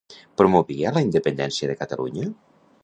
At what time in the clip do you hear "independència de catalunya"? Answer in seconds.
1.09-2.29